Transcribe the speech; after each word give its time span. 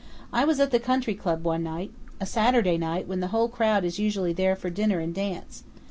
"I 0.33 0.45
was 0.45 0.59
at 0.59 0.71
the 0.71 0.79
Country 0.79 1.13
Club 1.13 1.45
one 1.45 1.61
night 1.61 1.91
a 2.19 2.25
Saturday 2.25 2.75
night 2.79 3.07
when 3.07 3.19
the 3.19 3.27
whole 3.27 3.47
crowd 3.47 3.83
is 3.85 3.99
usually 3.99 4.33
there 4.33 4.55
for 4.55 4.69
the 4.71 4.75
dinner 4.75 4.97
and 4.99 5.13
dance. 5.13 5.61